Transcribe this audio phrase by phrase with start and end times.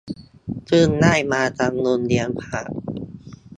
[0.69, 2.61] ซึ่งได้มาทำบุญเลี้ยงพระ